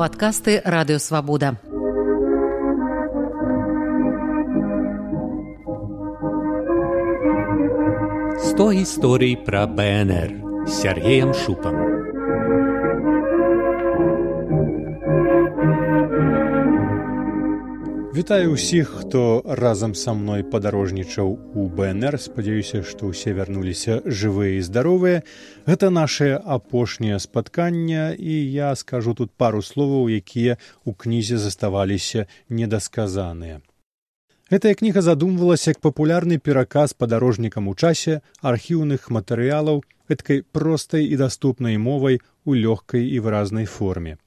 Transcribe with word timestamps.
падкасты 0.00 0.62
радыёвабода. 0.64 1.60
Сто 8.40 8.72
гісторый 8.72 9.36
пра 9.36 9.66
БНР 9.66 10.30
Сергеем 10.66 11.34
Шупам. 11.34 11.89
Вітаю 18.20 18.52
ўсіх, 18.52 18.88
хто 19.00 19.40
разам 19.48 19.94
са 19.96 20.12
мной 20.12 20.42
падарожнічаў 20.44 21.28
у 21.56 21.62
БНР. 21.72 22.20
спадзяюся, 22.20 22.84
што 22.84 23.08
ўсе 23.08 23.32
вярнуліся 23.32 24.04
жывыя 24.04 24.60
і 24.60 24.60
здаровыя. 24.60 25.22
Гэта 25.64 25.88
наше 25.88 26.36
апошняе 26.36 27.16
спатканне 27.16 28.12
і 28.12 28.34
я 28.52 28.76
скажу 28.76 29.16
тут 29.16 29.32
пару 29.32 29.64
словаў, 29.64 30.12
якія 30.12 30.60
ў 30.84 30.92
кнізе 30.92 31.40
заставаліся 31.40 32.28
недасказаныя. 32.52 33.64
Гэтая 34.52 34.76
кніга 34.76 35.00
задумвалася 35.00 35.72
як 35.72 35.80
папулярны 35.80 36.36
пераказ 36.36 36.92
падарожнікам 36.92 37.72
у 37.72 37.74
часе 37.74 38.20
архіўных 38.44 39.08
матэрыялаў 39.08 39.80
гэткай 40.12 40.44
простай 40.44 41.08
і 41.08 41.16
даступнай 41.16 41.80
мовай 41.80 42.20
у 42.44 42.52
лёгкай 42.52 43.00
і 43.00 43.16
выразнай 43.24 43.64
форме. 43.64 44.20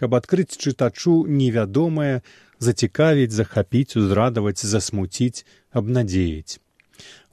Каб 0.00 0.16
адкрыць 0.16 0.56
чытачу 0.56 1.28
невядомае, 1.28 2.24
зацікавіць, 2.58 3.32
захапіць, 3.32 3.96
узрадаваць, 3.96 4.66
засмуціць, 4.66 5.46
абнадзеяць. 5.72 6.58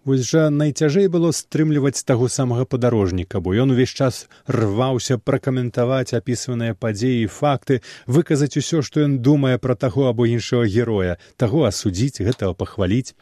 Вось 0.03 0.25
жа 0.25 0.47
найцяжэй 0.49 1.05
было 1.13 1.29
стрымліваць 1.29 2.01
таго 2.09 2.25
самага 2.25 2.65
падарожніка, 2.65 3.37
бо 3.37 3.53
ён 3.53 3.73
увесь 3.73 3.93
час 3.93 4.25
рваўся 4.49 5.19
пракаментаваць 5.21 6.17
апісваныя 6.17 6.73
падзеі 6.73 7.19
і 7.21 7.27
факты, 7.29 7.77
выказаць 8.07 8.57
усё, 8.57 8.81
што 8.81 9.05
ён 9.05 9.19
думае 9.21 9.61
пра 9.61 9.75
таго 9.77 10.09
або 10.09 10.25
іншага 10.25 10.65
героя, 10.65 11.19
таго 11.37 11.69
асудзіць, 11.69 12.25
гэтага 12.25 12.57
пахваліць. 12.57 13.13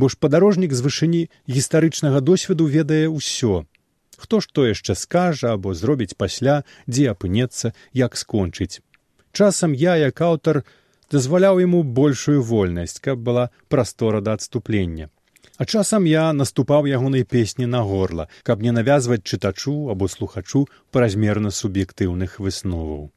Бо 0.00 0.08
ж 0.08 0.16
падарожнік 0.16 0.72
з 0.72 0.80
вышыні 0.80 1.22
гістарычнага 1.44 2.24
досведу 2.24 2.72
ведае 2.72 3.04
ўсё. 3.12 3.68
Хто 4.16 4.40
ж 4.40 4.48
то 4.48 4.64
яшчэ 4.64 4.96
скажа 4.96 5.52
або 5.52 5.76
зробіць 5.76 6.16
пасля, 6.16 6.64
дзе 6.88 7.12
апынецца, 7.12 7.76
як 7.92 8.16
скончыць. 8.16 8.80
Часам 9.36 9.76
я, 9.76 10.00
як 10.00 10.24
аўтар, 10.24 10.64
дазваляў 11.10 11.60
яму 11.60 11.82
большую 11.82 12.42
вольнасць, 12.42 13.00
каб 13.00 13.18
была 13.18 13.50
прастора 13.68 14.20
да 14.20 14.34
адступлення. 14.34 15.10
А 15.56 15.64
часам 15.64 16.06
я 16.06 16.32
наступаў 16.32 16.86
ягонай 16.86 17.24
песні 17.24 17.66
на 17.66 17.82
горла, 17.82 18.28
каб 18.42 18.62
не 18.62 18.72
навязваць 18.72 19.22
чытачу 19.22 19.90
або 19.90 20.08
слухачу 20.08 20.66
празмерна 20.90 21.50
суб'ектыўных 21.50 22.40
высноваў. 22.40 23.10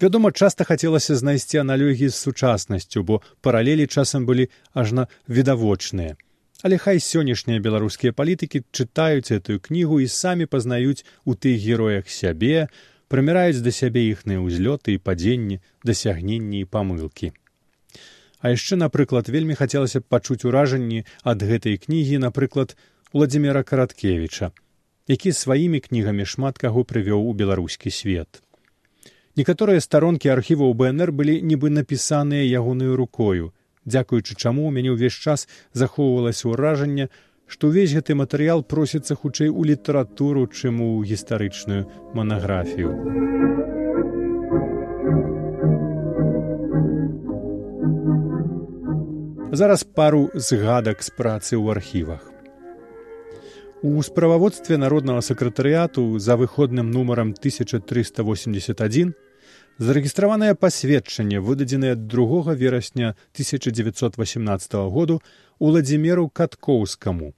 Вядома, 0.00 0.30
часта 0.30 0.64
хацелася 0.64 1.16
знайсці 1.16 1.58
аналогіі 1.58 2.08
з 2.08 2.14
сучаснасцю, 2.14 3.02
бо 3.02 3.22
паралелі 3.40 3.86
часам 3.86 4.26
былі 4.26 4.46
ажна 4.74 5.08
відавочныя. 5.28 6.14
Але 6.62 6.78
хай 6.78 7.02
сённяшнія 7.02 7.60
беларускія 7.60 8.14
палітыкі 8.16 8.62
чытаюць 8.72 9.28
гэтую 9.28 9.58
кнігу 9.60 10.00
і 10.00 10.06
самі 10.08 10.46
пазнаюць 10.46 11.04
у 11.24 11.34
тых 11.34 11.58
героях 11.60 12.08
сябе, 12.08 12.68
прыміраюць 13.12 13.62
да 13.62 13.72
сябе 13.72 14.06
іхныя 14.10 14.42
ўзлёты 14.42 14.96
і 14.96 15.02
падзенні 15.02 15.60
дасягненні 15.84 16.60
і 16.62 16.68
памылкі. 16.68 17.32
А 18.40 18.52
яшчэ 18.52 18.76
напрыклад 18.76 19.32
вельмі 19.32 19.56
хацелася 19.58 20.00
б 20.02 20.08
пачуць 20.08 20.44
уражанні 20.44 21.06
ад 21.22 21.42
гэтай 21.42 21.80
кнігі 21.80 22.22
напрыклад 22.26 22.76
владимира 23.12 23.62
караткевича 23.62 24.52
які 25.08 25.32
сваімі 25.32 25.80
кнігамі 25.80 26.24
шмат 26.26 26.58
каго 26.58 26.82
прывёў 26.82 27.30
у 27.30 27.32
беларускі 27.40 27.90
свет 27.94 28.42
некаторыя 29.40 29.80
старонкі 29.84 30.32
архіваў 30.34 30.74
бнр 30.80 31.12
былі 31.20 31.36
нібы 31.50 31.70
напісаныя 31.70 32.42
ягонаю 32.60 32.96
рукою 33.00 33.52
дзякуючы 33.86 34.34
чаму 34.34 34.66
ў 34.66 34.70
мяне 34.76 34.90
ўвесь 34.96 35.14
час 35.14 35.46
захоўвалася 35.82 36.50
ўражанне 36.50 37.08
што 37.46 37.70
ўвесь 37.70 37.94
гэты 37.94 38.18
матэрыял 38.18 38.62
просіцца 38.66 39.14
хутчэй 39.14 39.48
у 39.48 39.62
літаратуру, 39.62 40.46
чым 40.50 40.82
у 40.82 41.02
гістарычную 41.02 41.86
манаграфію. 42.14 42.90
Зараз 49.52 49.84
пару 49.84 50.28
згадак 50.34 51.02
з 51.02 51.10
працы 51.16 51.56
ў 51.56 51.70
архівах. 51.70 52.36
У 53.86 54.02
справаводстве 54.02 54.76
народнага 54.76 55.22
сакратарыяту 55.22 56.18
за 56.18 56.36
выходным 56.36 56.90
нумарам 56.90 57.30
1381 57.38 59.14
зарэгістраванае 59.78 60.54
пасведчанне 60.54 61.40
выдадзенае 61.40 61.94
другога 61.96 62.52
верасня 62.52 63.14
1918 63.32 64.72
году 64.94 65.20
уладзімеру 65.58 66.28
каткоўскаму. 66.28 67.34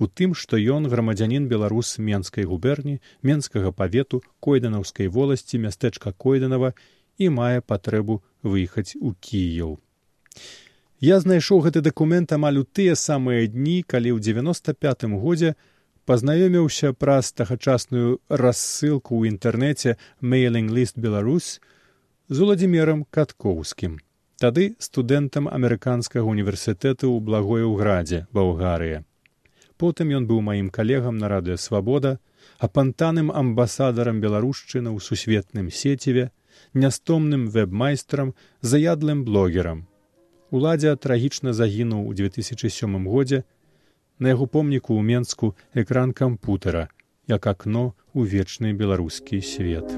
У 0.00 0.06
тым 0.06 0.32
што 0.34 0.56
ён 0.56 0.88
грамадзянін 0.88 1.48
беларус 1.48 1.98
менскай 1.98 2.48
губерні 2.48 3.00
менскага 3.22 3.72
павету 3.72 4.22
койданаўскай 4.40 5.08
воласці 5.08 5.60
мястэчка 5.66 6.12
койданова 6.12 6.72
і 7.18 7.28
мае 7.28 7.60
патрэбу 7.60 8.22
выехаць 8.42 8.96
у 8.96 9.12
кіяў 9.12 9.78
я 11.00 11.18
знайшоў 11.20 11.64
гэты 11.64 11.80
дакумент 11.80 12.32
амаль 12.36 12.60
у 12.60 12.64
тыя 12.64 12.94
самыя 12.94 13.48
дні 13.48 13.80
калі 13.88 14.12
ў 14.14 14.18
девяносто 14.20 14.76
пятым 14.76 15.16
годзе 15.20 15.56
пазнаёміўся 16.10 16.92
праз 16.92 17.30
тагачасную 17.38 18.18
рассылку 18.42 19.14
ў 19.22 19.30
інтэрнэце 19.32 19.96
мейлинг 20.20 20.74
ліст 20.74 20.98
беларус 20.98 21.56
з 22.28 22.46
уладзімерам 22.46 23.06
каткоўскім 23.14 23.98
тады 24.40 24.64
студэнтам 24.80 25.48
амерыканскага 25.52 26.24
універсітэту 26.24 27.12
ў 27.12 27.20
благое 27.20 27.68
ўградзе 27.68 28.24
балгарыя. 28.32 29.04
Потым 29.76 30.12
ён 30.16 30.24
быў 30.30 30.40
маім 30.46 30.72
калегам 30.72 31.20
на 31.20 31.28
радыё 31.28 31.60
свабода 31.60 32.16
апантаным 32.66 33.28
амбасадарам 33.42 34.20
беларушчыны 34.24 34.88
ў 34.88 34.98
сусветным 35.04 35.68
сеціве 35.68 36.32
нястомным 36.72 37.48
веб-майстрам 37.52 38.32
заядлым 38.72 39.24
блогерам. 39.28 39.84
Уладзя 40.50 40.96
трагічна 40.96 41.52
загінуў 41.52 42.08
у 42.08 42.16
2007 42.16 42.96
годзе 43.12 43.44
на 44.20 44.36
яго 44.36 44.46
помніку 44.46 44.94
ў 44.94 45.02
менску 45.02 45.56
экран 45.72 46.12
кампутара 46.12 46.86
як 47.26 47.46
акно 47.48 47.96
ў 48.12 48.28
вечны 48.28 48.76
беларускі 48.76 49.40
свет. 49.40 49.88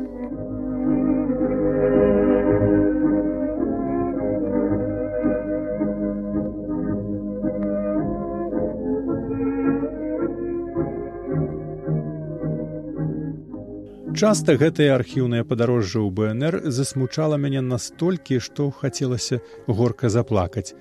Часта 14.22 14.54
гэтае 14.54 14.92
архіўнае 14.94 15.42
падарожжа 15.42 15.98
ў 15.98 16.14
БНР 16.14 16.70
засмучала 16.70 17.40
мяне 17.42 17.64
настолькі, 17.64 18.38
што 18.38 18.70
хацелася 18.70 19.42
горка 19.66 20.12
заплакаць 20.14 20.76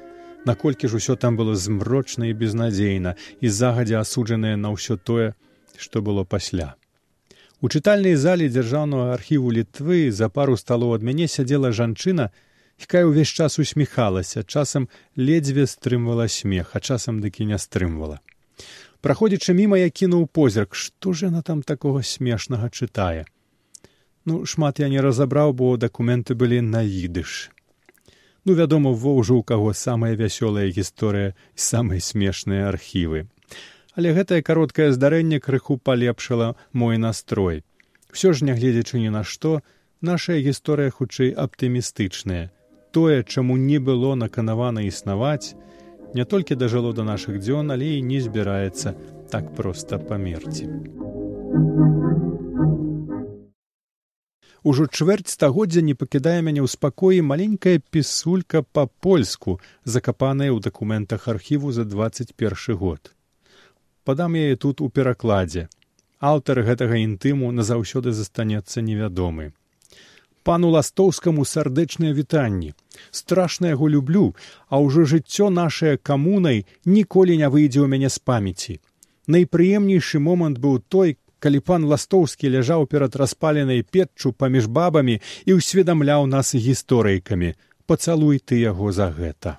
наколькі 0.46 0.88
ж 0.88 0.98
усё 0.98 1.16
там 1.16 1.38
было 1.38 1.56
змрочна 1.56 2.28
і 2.28 2.34
безнадзейна 2.34 3.16
і 3.42 3.48
загадзя 3.50 4.02
асуджанае 4.02 4.56
на 4.58 4.74
ўсё 4.74 4.98
тое, 4.98 5.34
што 5.78 6.02
было 6.02 6.24
пасля. 6.24 6.76
У 7.62 7.70
чытальнай 7.70 8.16
зале 8.16 8.50
дзяржаўнага 8.50 9.14
архіву 9.14 9.52
літвы 9.54 10.10
за 10.12 10.30
пару 10.30 10.58
сталоў 10.58 10.98
ад 10.98 11.06
мяне 11.06 11.28
сядзела 11.28 11.70
жанчына, 11.70 12.34
якая 12.82 13.06
ўвесь 13.06 13.30
час 13.30 13.62
усміхалася, 13.62 14.42
часам 14.44 14.90
ледзьве 15.16 15.70
стрымвала 15.70 16.26
смех, 16.28 16.74
а 16.74 16.82
часам 16.82 17.22
дыкі 17.22 17.46
не 17.46 17.62
стрымвала. 17.62 18.20
Праходзячы 19.02 19.54
міма 19.54 19.78
я 19.78 19.90
кінуў 19.90 20.26
позірк, 20.26 20.74
што 20.74 21.14
ж 21.14 21.30
яна 21.30 21.42
там 21.42 21.62
такога 21.62 22.02
смешнага 22.02 22.70
чытае. 22.70 23.26
Ну 24.26 24.46
шмат 24.46 24.82
я 24.82 24.90
не 24.90 25.02
разабраў, 25.02 25.54
бо 25.54 25.78
дакументы 25.78 26.34
былі 26.34 26.62
на 26.62 26.82
ідыш 26.82 27.50
ну 28.46 28.54
вядома 28.54 28.92
во 28.92 29.16
ўжо 29.20 29.40
ў 29.40 29.44
каго 29.44 29.74
самая 29.74 30.14
вясёлая 30.16 30.68
гісторыя 30.70 31.34
і 31.34 31.60
самыя 31.60 32.00
смешныя 32.00 32.70
архівы. 32.70 33.28
Але 33.96 34.16
гэтае 34.16 34.42
кароткае 34.42 34.92
здарэнне 34.96 35.40
крыху 35.40 35.78
палепшыла 35.78 36.56
мой 36.72 36.98
настрой. 36.98 37.64
Усё 38.14 38.34
ж 38.34 38.48
нягледзячы 38.48 39.00
ні 39.04 39.12
на 39.12 39.24
што 39.24 39.62
нашая 40.02 40.40
гісторыя 40.40 40.92
хутчэй 40.92 41.36
аптымістычная. 41.36 42.52
Тое 42.92 43.24
чаму 43.24 43.56
не 43.58 43.80
было 43.80 44.16
наканавана 44.16 44.84
існаваць 44.88 45.56
не 46.14 46.26
толькі 46.26 46.56
дажыло 46.56 46.94
да 46.94 47.04
нашых 47.04 47.40
дзён 47.40 47.72
але 47.72 47.98
і 47.98 48.02
не 48.02 48.20
збіраецца 48.20 48.96
так 49.32 49.56
проста 49.56 50.00
памерці 50.12 50.68
Ужо 54.64 54.86
чвэрць 54.86 55.34
стагоддзя 55.34 55.82
не 55.82 55.96
пакідае 55.98 56.42
мяне 56.46 56.62
ў 56.62 56.70
спакоі 56.70 57.22
маленькая 57.26 57.82
пісулька 57.94 58.62
па-польску, 58.62 59.58
закапаная 59.84 60.52
ў 60.54 60.62
дакументах 60.62 61.28
архіву 61.28 61.72
за 61.72 61.86
двадцать 61.86 62.36
першы 62.36 62.78
год. 62.78 63.14
Падам 64.06 64.38
яе 64.38 64.56
тут 64.56 64.82
у 64.82 64.90
перакладзе. 64.90 65.66
Аўтар 66.20 66.62
гэтага 66.68 67.02
інтыму 67.02 67.50
назаўсёды 67.50 68.14
застанецца 68.14 68.86
невядомы. 68.86 69.52
пану 70.44 70.70
ластоўскаму 70.74 71.46
сардэчныя 71.46 72.14
вітанні 72.18 72.74
страшна 73.12 73.74
яго 73.74 73.90
люблю 73.96 74.24
а 74.70 74.82
ўжо 74.86 75.06
жыццё 75.14 75.50
нашае 75.58 75.98
камунай 75.98 76.66
ніколі 76.86 77.38
не 77.42 77.50
выйдзе 77.56 77.82
ў 77.82 77.88
мяне 77.94 78.10
з 78.10 78.20
памяці 78.30 78.78
найпрыемнейшы 79.36 80.24
момант 80.30 80.62
быў 80.64 80.82
той 80.96 81.18
калі 81.44 81.60
пан 81.66 81.88
ластоўскі 81.92 82.54
ляжаў 82.54 82.86
перад 82.94 83.18
распаленай 83.22 83.82
печчу 83.84 84.32
паміж 84.32 84.70
бабамі 84.80 85.18
і 85.46 85.58
ўсведамляў 85.58 86.30
нас 86.30 86.54
гісторыйкамі 86.68 87.54
пацалуй 87.90 88.40
ты 88.40 88.62
яго 88.62 88.94
за 88.96 89.10
гэта 89.18 89.58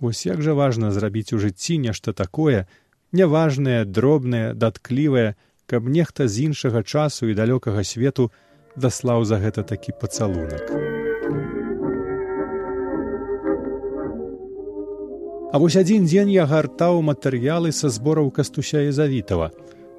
вось 0.00 0.24
як 0.26 0.40
жа 0.46 0.54
важна 0.54 0.94
зрабіць 0.94 1.34
у 1.34 1.42
жыцці 1.42 1.80
нешта 1.88 2.16
такое 2.22 2.66
няважнае 3.12 3.82
дробнае 3.84 4.46
датклівае 4.54 5.34
каб 5.66 5.88
нехта 5.88 6.28
з 6.28 6.48
іншага 6.50 6.82
часу 6.82 7.28
і 7.28 7.36
далёкага 7.38 7.84
свету 7.84 8.30
даслаў 8.76 9.24
за 9.24 9.38
гэта 9.38 9.62
такі 9.62 9.94
пацалунак. 10.00 10.70
А 15.54 15.58
вось 15.62 15.78
адзін 15.78 16.06
дзень 16.10 16.34
я 16.34 16.46
гартаў 16.50 16.98
матэрыялы 17.06 17.70
са 17.70 17.88
збораў 17.88 18.30
кастуся 18.34 18.82
езавітава. 18.90 19.52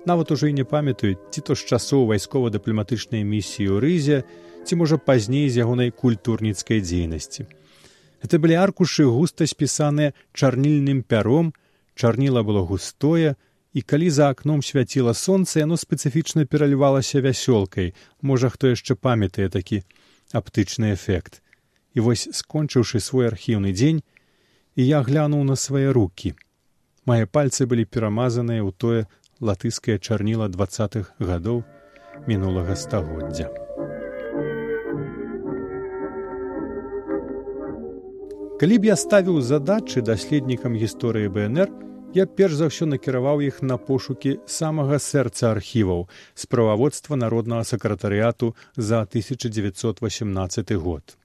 Нават 0.06 0.32
ужо 0.32 0.48
і 0.48 0.54
не 0.54 0.64
памятаю, 0.64 1.18
ці 1.32 1.42
то 1.42 1.56
з 1.56 1.66
часоў 1.66 2.06
вайскова-дыпламатычнай 2.14 3.26
місіі 3.26 3.74
ў 3.74 3.78
рызе, 3.82 4.18
ці 4.62 4.78
можа 4.78 5.02
пазней 5.02 5.50
з 5.50 5.66
ягонай 5.66 5.90
культурніцкай 5.90 6.82
дзейнасці. 6.86 7.50
Гэта 8.22 8.38
былі 8.38 8.56
аркушы 8.62 9.10
густа 9.10 9.50
спісаныя 9.50 10.14
чарнільным 10.38 11.02
пяром, 11.02 11.54
чарніла 11.98 12.46
было 12.46 12.62
густое, 12.62 13.34
і 13.74 13.82
калі 13.82 14.10
за 14.14 14.30
акном 14.30 14.62
свяціла 14.62 15.18
сонца 15.18 15.60
яно 15.60 15.76
спецыфічна 15.76 16.46
пералівалася 16.46 17.20
вясёлкай. 17.20 17.98
Можа 18.22 18.54
хто 18.54 18.70
яшчэ 18.70 18.94
памятае 18.96 19.50
такі 19.50 19.82
аптычны 20.32 20.94
эфект. 20.94 21.42
І 21.98 22.06
вось 22.06 22.30
скончыўшы 22.30 23.02
свой 23.02 23.28
архіўны 23.34 23.74
дзень 23.74 24.06
і 24.78 24.82
я 24.86 25.02
глянуў 25.02 25.44
на 25.44 25.58
свае 25.58 25.90
руки 25.92 26.38
мае 27.06 27.26
пальцы 27.30 27.70
былі 27.70 27.86
перамазаныя 27.86 28.66
ў 28.66 28.72
тое 28.74 29.02
латыскае 29.42 29.98
чарніла 30.00 30.48
двадцатых 30.48 31.12
гадоў 31.20 31.64
мінулага 32.28 32.76
стагоддзя 32.80 33.52
калі 38.60 38.76
б 38.80 38.88
я 38.88 38.96
ставіў 38.96 39.42
задачы 39.44 40.00
даследнікам 40.02 40.80
гісторыі 40.80 41.28
бнр 41.28 41.68
я 42.16 42.26
перш 42.26 42.56
за 42.56 42.72
ўсё 42.72 42.88
накіраваў 42.88 43.44
іх 43.44 43.60
на 43.60 43.76
пошукі 43.76 44.40
самага 44.48 45.00
сэрца 45.04 45.52
архіваў 45.52 46.08
з 46.32 46.48
прававодства 46.48 47.20
народнага 47.20 47.68
сакратарыяту 47.68 48.56
за 48.78 49.04
1918 49.04 50.72
год. 50.80 51.20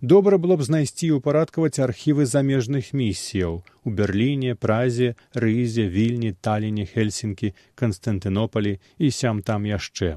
Добра 0.00 0.38
было 0.38 0.56
б 0.56 0.66
знайсці 0.66 1.06
і 1.08 1.16
ўпарадкаваць 1.18 1.82
архівы 1.86 2.26
замежных 2.30 2.92
місіяў 2.94 3.62
у 3.62 3.90
берліне 3.90 4.54
празе 4.54 5.14
рызе 5.34 5.88
вільні 5.96 6.34
таліне 6.40 6.86
хельсінкі 6.86 7.54
канстантынопалі 7.74 8.78
і 8.98 9.10
сям 9.10 9.42
там 9.42 9.66
яшчэ 9.70 10.14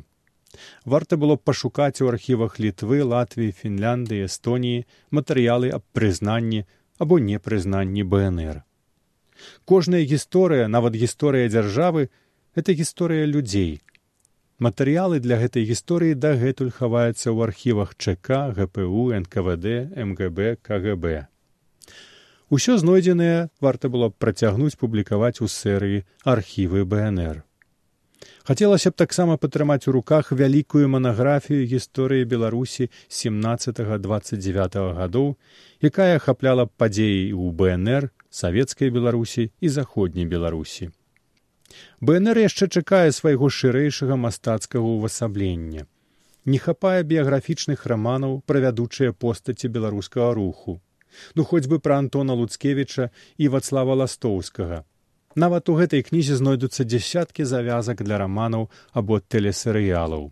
варта 0.86 1.18
было 1.18 1.36
б 1.36 1.46
пашукаць 1.50 2.02
у 2.02 2.10
архівах 2.14 2.60
літвы 2.60 3.02
латвіі 3.16 3.56
фінляндыі 3.64 4.30
эстоніі 4.30 4.86
матэрыялы 5.12 5.74
аб 5.74 5.84
прызнанні 5.94 6.64
або 6.98 7.20
непрызнанні 7.20 8.04
бнр 8.04 8.64
Кожная 9.66 10.02
гісторыя, 10.02 10.68
нават 10.68 10.96
гісторыя 10.98 11.50
дзяржавы 11.50 12.10
это 12.56 12.74
гісторыя 12.74 13.26
людзей. 13.26 13.82
Матэрыялы 14.58 15.20
для 15.22 15.38
гэтай 15.38 15.70
гісторыі 15.70 16.18
дагэтуль 16.18 16.74
хаваюцца 16.74 17.30
ў 17.30 17.46
архівах 17.46 17.94
ЧК, 17.94 18.50
ГПУ, 18.58 19.14
НКВД, 19.14 19.94
МГБ, 19.94 20.58
КГБ. 20.66 21.30
Усё 22.50 22.82
знойдзенае 22.82 23.54
варта 23.62 23.86
было 23.94 24.10
б 24.10 24.18
працягнуць 24.18 24.74
публікаваць 24.82 25.46
у 25.46 25.52
серыі 25.52 26.10
архівы 26.26 26.90
БНР. 26.90 27.46
Хацелася 28.50 28.90
б 28.90 28.98
таксама 28.98 29.38
падтрымаць 29.38 29.86
у 29.86 29.94
руках 29.94 30.34
вялікую 30.34 30.90
манаграфію 30.90 31.62
гісторыі 31.62 32.26
Беларусі 32.26 32.90
17-29 33.14 34.98
гадоў, 34.98 35.38
якая 35.86 36.18
ахапляла 36.18 36.66
падзеі 36.66 37.30
ў 37.30 37.54
БНР, 37.54 38.10
савецкай 38.34 38.90
беларусі 38.90 39.54
і 39.62 39.70
заходняй 39.70 40.26
беларусі 40.26 40.97
бнр 42.02 42.40
яшчэ 42.44 42.68
чакае 42.80 43.12
свайго 43.12 43.50
шырэйшага 43.60 44.18
мастацкага 44.24 44.84
ўвасаблення. 44.86 45.86
Не 46.46 46.60
хапае 46.64 47.04
біяграфічных 47.04 47.86
раманаў 47.92 48.42
пра 48.48 48.64
вядучыя 48.66 49.12
постаці 49.12 49.68
беларускага 49.78 50.34
руху. 50.38 50.80
Ну 51.36 51.44
хоць 51.44 51.68
бы 51.68 51.80
пра 51.80 51.98
антона 52.04 52.38
луцкевіча 52.40 53.10
і 53.38 53.50
вацлава 53.56 53.98
ластоўскага. 54.02 54.84
Нават 55.36 55.70
у 55.70 55.76
гэтай 55.80 56.04
кнізе 56.08 56.38
знойдуцца 56.40 56.86
дзясяткі 56.88 57.46
завязак 57.46 58.04
для 58.04 58.18
раманаў 58.24 58.70
або 58.92 59.20
тэлесерыялаў. 59.20 60.32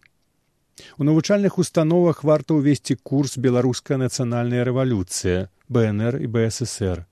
У 1.00 1.04
навучальных 1.08 1.58
установах 1.64 2.24
варта 2.24 2.56
ўвесці 2.56 2.98
курс 3.04 3.38
беларуская 3.38 3.98
нацыянальная 4.02 4.64
рэвалюцыя 4.68 5.48
бнр 5.70 6.20
і 6.22 6.32
бсср 6.38 7.06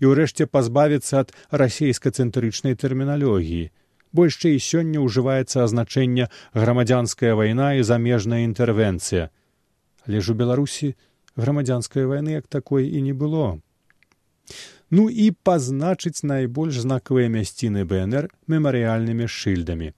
і 0.00 0.10
ўрэшце 0.12 0.46
пазбавіцца 0.46 1.26
ад 1.26 1.36
расійска-цэнтрычнай 1.50 2.74
тэрміналогіі. 2.76 3.70
Большчэй 4.12 4.58
сёння 4.60 5.00
ўжываецца 5.04 5.64
азначэнне 5.64 6.28
грамадзянская 6.52 7.32
вайна 7.34 7.74
і 7.80 7.86
замежная 7.86 8.44
інтэрвенцыя 8.48 9.32
але 10.06 10.20
ж 10.20 10.32
у 10.32 10.34
беларусі 10.34 10.94
грамадзянскай 11.36 12.06
вайны 12.06 12.38
як 12.38 12.46
такой 12.46 12.88
і 12.88 13.02
не 13.02 13.12
было. 13.12 13.60
Ну 14.90 15.08
і 15.08 15.32
пазначыць 15.32 16.26
найбольш 16.26 16.82
знакавыя 16.84 17.28
мясціны 17.32 17.84
бнр 17.88 18.28
мемарыяльнымі 18.46 19.28
шыльдамі. 19.28 19.92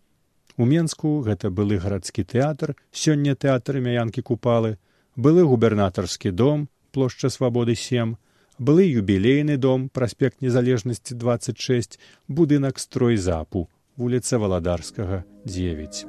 У 0.56 0.64
менску 0.70 1.18
гэта 1.26 1.50
былы 1.50 1.80
гарадскі 1.82 2.22
тэатр 2.22 2.76
сёння 2.92 3.34
тэатр 3.34 3.80
мяянкі 3.80 4.22
купалы 4.22 4.76
былы 5.16 5.42
губернатарскі 5.42 6.30
дом 6.30 6.68
плошча 6.92 7.30
свабоды 7.30 7.74
сем 7.74 8.16
былы 8.58 8.86
юбілейны 8.86 9.56
дом 9.56 9.88
праспект 9.88 10.40
незалежнасці 10.40 11.14
26 11.14 11.98
будынак 12.28 12.78
стройзапу 12.78 13.68
вуліца 13.96 14.38
валадарскага 14.38 15.24
9 15.44 16.06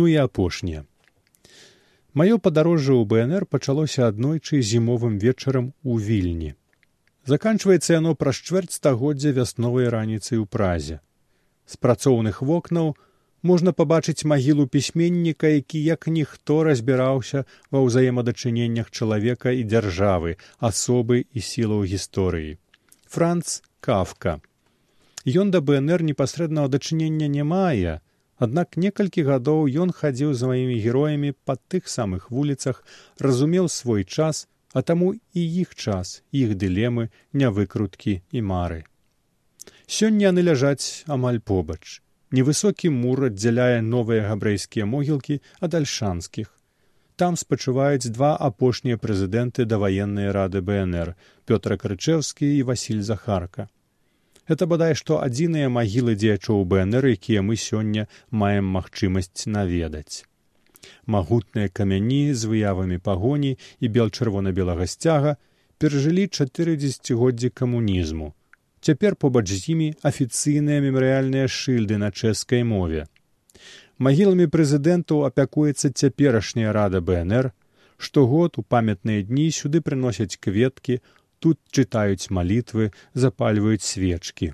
ну 0.00 0.08
і 0.08 0.16
апошняе. 0.16 0.84
Маё 2.16 2.38
падарожжа 2.42 2.96
ў 2.96 3.04
бнр 3.04 3.44
пачалося 3.46 4.08
аднойчы 4.08 4.62
зімовым 4.64 5.18
вечарам 5.22 5.66
у 5.84 5.98
вільні. 6.00 6.54
Заканчваецца 7.28 7.94
яно 7.94 8.14
праз 8.16 8.40
чвэрць 8.40 8.74
стагоддзя 8.80 9.30
вясновай 9.36 9.92
раніцай 9.92 10.40
у 10.40 10.46
празе. 10.46 10.98
З 11.68 11.76
працоўных 11.76 12.40
вокнаў 12.42 12.96
можна 13.42 13.72
пабачыць 13.72 14.24
магілу 14.24 14.66
пісьменніка, 14.66 15.48
які 15.48 15.82
як 15.82 16.06
ніхто 16.06 16.64
разбіраўся 16.64 17.44
ва 17.70 17.80
ўзаемадачыненнях 17.86 18.90
чалавека 18.90 19.52
і 19.52 19.64
дзяржавы, 19.64 20.36
асобы 20.58 21.24
і 21.32 21.40
сілаў 21.40 21.84
гісторыі. 21.84 22.58
Франц 23.08 23.62
кафка. 23.80 24.40
Ён 25.24 25.50
да 25.50 25.60
БНР 25.60 26.02
непасрэднага 26.02 26.68
дачынення 26.68 27.28
не 27.28 27.44
мае, 27.44 28.00
аднак 28.36 28.76
некалькі 28.76 29.24
гадоў 29.28 29.68
ён 29.68 29.92
хадзіў 29.92 30.34
з 30.34 30.48
маімі 30.48 30.76
героямі 30.80 31.32
па 31.44 31.56
тых 31.68 31.88
самых 31.88 32.30
вуліцах, 32.30 32.84
разумеў 33.18 33.68
свой 33.68 34.04
час, 34.04 34.48
а 34.72 34.82
таму 34.82 35.12
і 35.14 35.42
іх 35.64 35.74
час, 35.74 36.22
іх 36.32 36.54
дылемы, 36.56 37.10
нявыкруткі 37.32 38.20
і 38.32 38.40
мары. 38.40 38.84
Сёння 39.90 40.30
яны 40.30 40.46
ляжаць 40.46 41.04
амаль 41.10 41.42
побач 41.42 42.00
невысокі 42.30 42.90
мур 42.94 43.26
аддзяляе 43.28 43.82
новыя 43.82 44.26
габрэйскія 44.30 44.86
могілкі 44.86 45.40
ад 45.66 45.74
альшанскіх. 45.74 46.54
Там 47.20 47.36
спачуваюць 47.36 48.12
два 48.16 48.30
апошнія 48.48 48.96
прэзідэнты 48.96 49.66
даваеннай 49.72 50.30
рады 50.36 50.62
бнр 50.64 51.12
пётра 51.44 51.76
крычеўскі 51.76 52.48
і 52.58 52.62
васіль 52.70 53.02
захарка. 53.02 53.68
Это 54.48 54.66
бадай 54.66 54.96
што 55.00 55.20
адзіныя 55.26 55.68
магілы 55.68 56.16
дзеячоў 56.16 56.64
бнр 56.70 57.12
якія 57.12 57.42
мы 57.42 57.60
сёння 57.60 58.08
маем 58.30 58.72
магчымасць 58.78 59.46
наведаць. 59.46 60.24
Магутныя 61.04 61.68
камяні 61.68 62.32
з 62.32 62.48
выявамі 62.50 62.98
пагоні 62.98 63.58
і 63.80 63.86
бел 63.88 64.08
чырвона 64.10 64.54
белага 64.56 64.86
сцяга 64.86 65.36
перажылі 65.78 66.26
чатыры 66.30 66.80
дзесяцігоддзі 66.80 67.50
камунізму 67.50 68.32
цяпер 68.80 69.16
побач 69.16 69.46
з 69.52 69.60
імі 69.74 69.88
афіцыйныя 70.10 70.84
мемарыяльныя 70.84 71.50
шыльды 71.56 72.00
на 72.02 72.10
чэшскай 72.10 72.64
мове 72.72 73.06
магіламі 74.08 74.46
прэзідэнтаў 74.54 75.26
апякуецца 75.28 75.92
цяперашняя 75.92 76.72
рада 76.76 77.00
бнр 77.10 77.52
штогод 77.96 78.56
у 78.62 78.64
памятныя 78.76 79.26
дні 79.32 79.50
сюды 79.60 79.84
прыносяць 79.90 80.40
кветкі 80.48 81.00
тут 81.38 81.60
чытаюць 81.76 82.32
малітвы 82.38 82.90
запальваюць 83.26 83.84
свечкі 83.92 84.52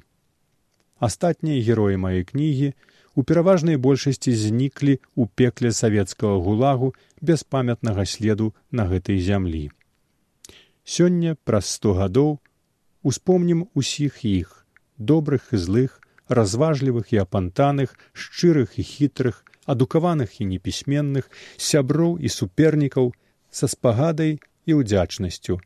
астатнія 1.11 1.63
героі 1.71 2.03
маёй 2.03 2.27
кнігі 2.33 2.75
у 3.17 3.25
пераважнай 3.25 3.81
большасці 3.81 4.33
зніклі 4.37 5.01
ў 5.17 5.29
пекле 5.41 5.73
савецкага 5.73 6.37
гулагу 6.47 6.93
без 7.21 7.43
памятнага 7.43 8.05
следу 8.05 8.53
на 8.71 8.85
гэтай 8.91 9.19
зямлі. 9.25 9.73
Сёння 10.85 11.37
праз 11.49 11.73
сто 11.79 11.97
гадоў 11.97 12.37
успомнім 13.11 13.63
усіх 13.83 14.25
іх 14.25 14.67
добрых 14.99 15.53
і 15.55 15.61
злых, 15.63 16.03
разважлівых 16.29 17.13
і 17.15 17.23
апантаных, 17.23 17.95
шчырых 18.13 18.77
і 18.83 18.85
хітрых, 18.91 19.45
адукаваных 19.67 20.41
і 20.41 20.49
непісьменных, 20.51 21.31
сяброў 21.57 22.19
і 22.19 22.29
супернікаў 22.33 23.15
са 23.51 23.71
спагадай 23.71 24.39
і 24.67 24.83
ўдзячнасцю. 24.83 25.61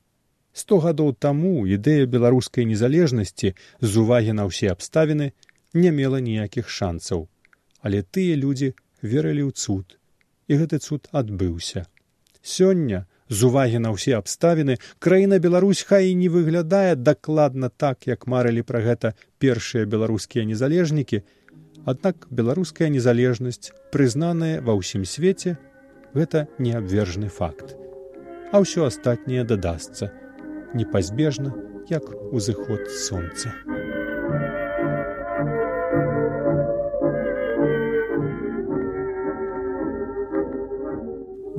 Сто 0.53 0.81
гадоў 0.85 1.15
таму 1.17 1.65
ідэя 1.65 2.11
беларускай 2.11 2.67
незалежнасці 2.69 3.55
з 3.81 3.93
увагі 4.05 4.37
на 4.37 4.51
ўсе 4.51 4.73
абставіны 4.75 5.33
не 5.73 5.91
мела 5.95 6.19
ніякіх 6.19 6.69
шанцаў 6.69 7.29
але 7.81 8.03
тыя 8.03 8.37
людзі 8.37 8.73
верылі 9.03 9.49
ў 9.49 9.53
цуд 9.57 9.97
і 10.51 10.61
гэты 10.61 10.81
цуд 10.85 11.09
адбыўся 11.21 11.87
сёння 12.55 13.07
з 13.31 13.49
увагі 13.49 13.81
на 13.87 13.95
ўсе 13.95 14.19
абставіны 14.19 14.77
краіна 14.99 15.39
беларусь 15.39 15.83
хай 15.87 16.11
і 16.11 16.19
не 16.21 16.29
выглядае 16.29 16.99
дакладна 16.99 17.71
так 17.71 18.11
як 18.11 18.27
марылі 18.27 18.67
пра 18.67 18.83
гэта 18.85 19.15
першыя 19.39 19.87
беларускія 19.87 20.45
незалежнікі 20.45 21.23
аднак 21.95 22.29
беларуская 22.29 22.91
незалежнасць 22.93 23.73
прызнаная 23.95 24.61
ва 24.61 24.77
ўсім 24.77 25.07
свеце 25.09 25.57
гэта 26.13 26.47
неабвержны 26.59 27.33
факт 27.41 27.79
а 28.53 28.61
ўсё 28.67 28.91
астатняе 28.91 29.47
дадасца 29.47 30.11
непазбежна 30.75 31.55
як 31.91 32.05
узыход 32.33 32.91
сонца. 32.91 33.55